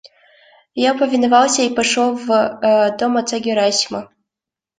Я 0.87 0.95
повиновался 0.95 1.61
и 1.61 1.71
пошел 1.71 2.15
в 2.15 2.97
дом 2.97 3.17
отца 3.17 3.37
Герасима. 3.37 4.11